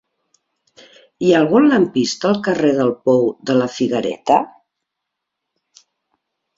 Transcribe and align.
Hi 1.25 1.29
ha 1.33 1.41
algun 1.41 1.67
lampista 1.73 2.29
al 2.31 2.41
carrer 2.49 2.73
del 2.81 2.91
Pou 3.05 3.23
de 3.51 3.61
la 3.63 3.71
Figuereta? 3.77 4.43